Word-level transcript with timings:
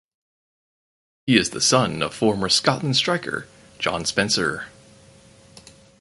He 1.27 1.37
is 1.37 1.51
the 1.51 1.61
son 1.61 2.01
of 2.01 2.15
former 2.15 2.49
Scotland 2.49 2.95
striker 2.95 3.47
John 3.77 4.03
Spencer. 4.05 4.65